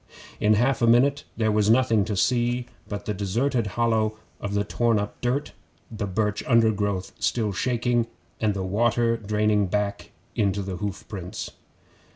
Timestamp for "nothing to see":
1.69-2.65